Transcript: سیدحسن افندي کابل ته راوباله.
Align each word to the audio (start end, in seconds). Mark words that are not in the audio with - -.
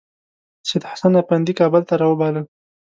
سیدحسن 0.69 1.13
افندي 1.23 1.53
کابل 1.59 1.81
ته 1.89 1.93
راوباله. 2.01 2.41